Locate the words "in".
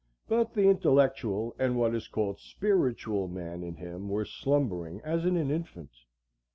3.61-3.75, 5.27-5.37